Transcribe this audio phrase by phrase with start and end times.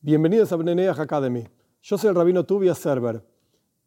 [0.00, 1.44] Bienvenidos a Beneneach Academy.
[1.82, 3.20] Yo soy el rabino Tubia Server.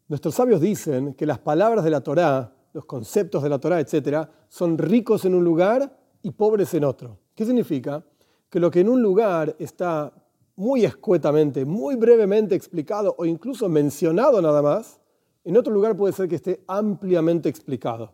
[0.08, 4.28] Nuestros sabios dicen que las palabras de la Torá, los conceptos de la Torá, etc.,
[4.46, 7.16] son ricos en un lugar y pobres en otro.
[7.34, 8.04] ¿Qué significa?
[8.50, 10.12] Que lo que en un lugar está
[10.56, 15.00] muy escuetamente, muy brevemente explicado o incluso mencionado nada más,
[15.44, 18.12] en otro lugar puede ser que esté ampliamente explicado.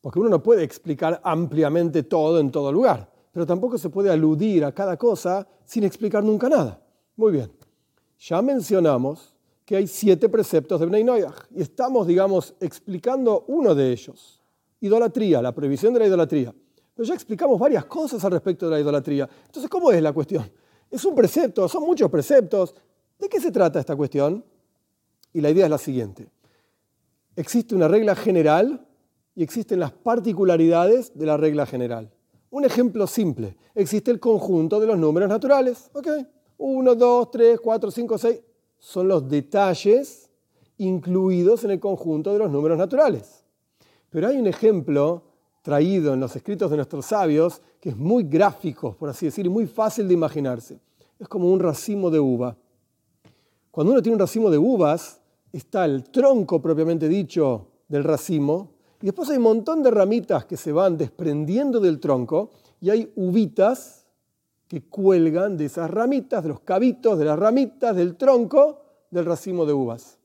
[0.00, 4.64] Porque uno no puede explicar ampliamente todo en todo lugar, pero tampoco se puede aludir
[4.64, 6.80] a cada cosa sin explicar nunca nada.
[7.20, 7.52] Muy bien,
[8.18, 9.34] ya mencionamos
[9.66, 14.40] que hay siete preceptos de Bnei Noyach y estamos, digamos, explicando uno de ellos,
[14.80, 16.54] idolatría, la prohibición de la idolatría.
[16.94, 19.28] Pero ya explicamos varias cosas al respecto de la idolatría.
[19.44, 20.50] Entonces, ¿cómo es la cuestión?
[20.90, 22.74] Es un precepto, son muchos preceptos.
[23.18, 24.42] ¿De qué se trata esta cuestión?
[25.34, 26.26] Y la idea es la siguiente.
[27.36, 28.86] Existe una regla general
[29.34, 32.10] y existen las particularidades de la regla general.
[32.48, 33.58] Un ejemplo simple.
[33.74, 35.90] Existe el conjunto de los números naturales.
[36.60, 38.40] 1, 2, 3, 4, 5, 6.
[38.78, 40.30] Son los detalles
[40.76, 43.44] incluidos en el conjunto de los números naturales.
[44.10, 45.22] Pero hay un ejemplo
[45.62, 49.48] traído en los escritos de nuestros sabios que es muy gráfico, por así decir, y
[49.48, 50.78] muy fácil de imaginarse.
[51.18, 52.56] Es como un racimo de uva.
[53.70, 55.20] Cuando uno tiene un racimo de uvas,
[55.52, 60.58] está el tronco propiamente dicho del racimo, y después hay un montón de ramitas que
[60.58, 63.99] se van desprendiendo del tronco, y hay uvitas
[64.70, 69.66] que cuelgan de esas ramitas, de los cabitos, de las ramitas, del tronco del racimo
[69.66, 70.16] de uvas.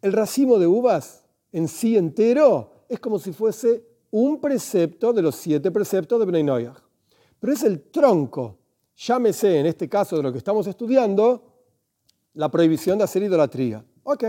[0.00, 5.34] El racimo de uvas en sí entero es como si fuese un precepto de los
[5.34, 6.70] siete preceptos de Bnei.
[7.40, 8.56] Pero es el tronco,
[8.96, 11.42] llámese en este caso de lo que estamos estudiando,
[12.34, 13.84] la prohibición de hacer idolatría.
[14.04, 14.24] Ok.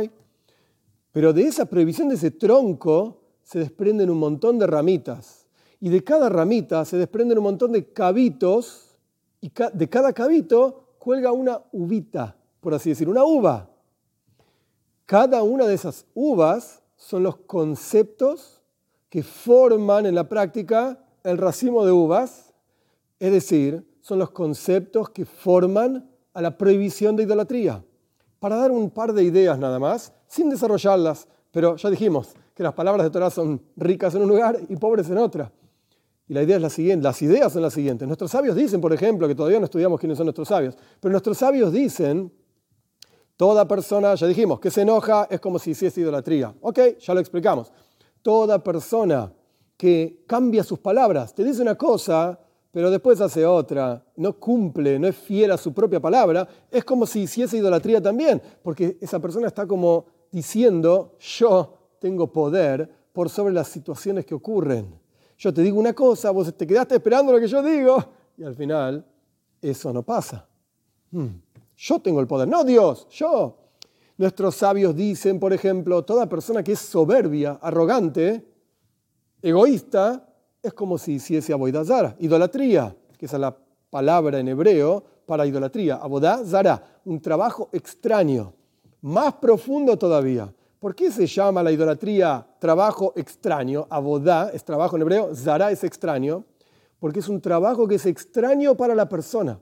[1.12, 5.46] Pero de esa prohibición de ese tronco se desprenden un montón de ramitas.
[5.80, 8.83] Y de cada ramita se desprenden un montón de cabitos.
[9.44, 13.70] Y de cada cabito cuelga una uvita, por así decir, una uva.
[15.06, 18.62] Cada una de esas uvas son los conceptos
[19.10, 22.54] que forman en la práctica el racimo de uvas,
[23.20, 27.84] es decir, son los conceptos que forman a la prohibición de idolatría.
[28.40, 32.76] Para dar un par de ideas nada más, sin desarrollarlas, pero ya dijimos que las
[32.76, 35.52] palabras de Torah son ricas en un lugar y pobres en otra.
[36.28, 38.08] Y la idea es la siguiente, las ideas son las siguientes.
[38.08, 41.38] Nuestros sabios dicen, por ejemplo, que todavía no estudiamos quiénes son nuestros sabios, pero nuestros
[41.38, 42.32] sabios dicen,
[43.36, 46.54] toda persona, ya dijimos, que se enoja es como si hiciese idolatría.
[46.62, 47.72] Ok, ya lo explicamos
[48.24, 49.32] toda persona
[49.78, 52.40] que cambia sus palabras, te dice una cosa,
[52.72, 57.06] pero después hace otra, no cumple, no es fiel a su propia palabra, es como
[57.06, 63.54] si hiciese idolatría también, porque esa persona está como diciendo, yo tengo poder por sobre
[63.54, 65.03] las situaciones que ocurren.
[65.44, 68.02] Yo te digo una cosa, vos te quedaste esperando lo que yo digo,
[68.38, 69.06] y al final
[69.62, 70.48] eso no pasa.
[71.12, 71.32] Hmm.
[71.76, 73.58] Yo tengo el poder, no Dios, yo.
[74.16, 78.42] Nuestros sabios dicen, por ejemplo, toda persona que es soberbia, arrogante,
[79.42, 83.54] egoísta, es como si hiciese aboidazara, idolatría, que es la
[83.90, 88.54] palabra en hebreo para idolatría, abodazara, un trabajo extraño,
[89.02, 90.54] más profundo todavía.
[90.84, 93.88] ¿Por qué se llama la idolatría trabajo extraño?
[93.90, 96.44] Abodá es trabajo en hebreo, zara es extraño,
[97.00, 99.62] porque es un trabajo que es extraño para la persona.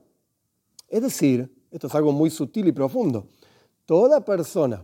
[0.90, 3.28] Es decir, esto es algo muy sutil y profundo
[3.86, 4.84] toda persona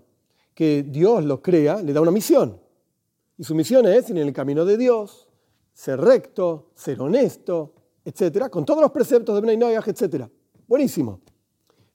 [0.53, 2.61] que Dios lo crea le da una misión.
[3.35, 5.27] Y su misión es ir en el camino de Dios,
[5.73, 7.73] ser recto, ser honesto,
[8.05, 10.29] etcétera, con todos los preceptos de Bnei Noyaj, etcétera.
[10.67, 11.19] Buenísimo.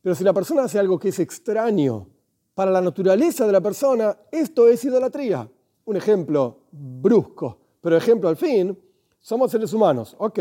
[0.01, 2.09] Pero si la persona hace algo que es extraño
[2.55, 5.49] para la naturaleza de la persona, esto es idolatría.
[5.85, 8.77] Un ejemplo brusco, pero ejemplo al fin,
[9.21, 10.15] somos seres humanos.
[10.19, 10.39] Ok,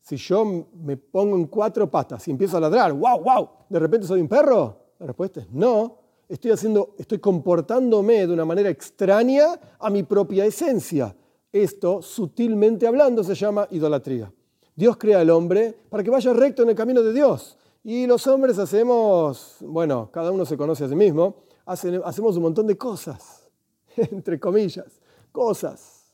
[0.00, 4.06] si yo me pongo en cuatro patas y empiezo a ladrar, wow, wow, de repente
[4.06, 5.98] soy un perro, la respuesta es no.
[6.28, 11.14] Estoy, haciendo, estoy comportándome de una manera extraña a mi propia esencia.
[11.52, 14.32] Esto, sutilmente hablando, se llama idolatría.
[14.74, 17.56] Dios crea al hombre para que vaya recto en el camino de Dios.
[17.88, 21.36] Y los hombres hacemos, bueno, cada uno se conoce a sí mismo,
[21.66, 23.48] hacemos un montón de cosas,
[23.96, 25.00] entre comillas,
[25.30, 26.12] cosas.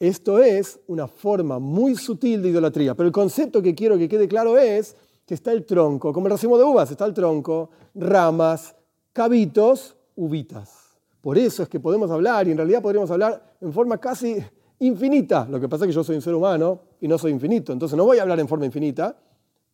[0.00, 4.26] Esto es una forma muy sutil de idolatría, pero el concepto que quiero que quede
[4.26, 8.74] claro es que está el tronco, como el racimo de uvas, está el tronco, ramas,
[9.12, 10.98] cabitos, uvitas.
[11.20, 14.44] Por eso es que podemos hablar, y en realidad podríamos hablar en forma casi
[14.80, 15.46] infinita.
[15.48, 17.96] Lo que pasa es que yo soy un ser humano y no soy infinito, entonces
[17.96, 19.16] no voy a hablar en forma infinita,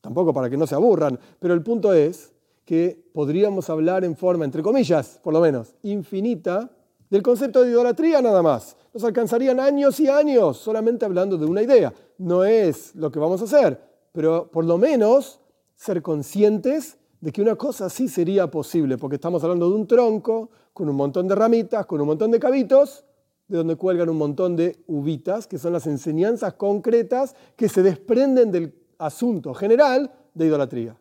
[0.02, 2.34] tampoco para que no se aburran, pero el punto es
[2.66, 6.70] que podríamos hablar en forma, entre comillas, por lo menos, infinita,
[7.08, 8.76] del concepto de idolatría nada más.
[8.93, 11.93] Nos alcanzarían años y años solamente hablando de una idea.
[12.19, 13.81] No es lo que vamos a hacer,
[14.12, 15.40] pero por lo menos
[15.75, 20.50] ser conscientes de que una cosa así sería posible, porque estamos hablando de un tronco
[20.72, 23.04] con un montón de ramitas, con un montón de cabitos,
[23.46, 28.50] de donde cuelgan un montón de uvitas, que son las enseñanzas concretas que se desprenden
[28.50, 30.96] del asunto general de idolatría.